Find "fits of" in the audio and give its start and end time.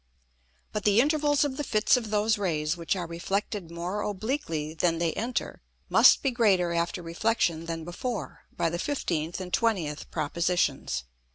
1.63-2.09